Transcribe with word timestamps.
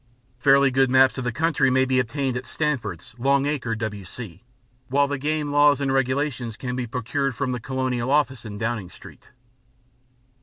Fairly 0.39 0.71
good 0.71 0.89
maps 0.89 1.19
of 1.19 1.23
the 1.23 1.31
country 1.31 1.69
may 1.69 1.85
be 1.85 1.99
obtained 1.99 2.35
at 2.35 2.47
Stanford's, 2.47 3.13
Long 3.19 3.45
Acre, 3.45 3.75
W.C., 3.75 4.41
while 4.87 5.07
the 5.07 5.19
Game 5.19 5.51
Laws 5.51 5.79
and 5.79 5.93
Regulations 5.93 6.57
can 6.57 6.75
be 6.75 6.87
procured 6.87 7.35
from 7.35 7.51
the 7.51 7.59
Colonial 7.59 8.09
Office 8.09 8.43
in 8.43 8.57
Downing 8.57 8.89
Street. 8.89 9.29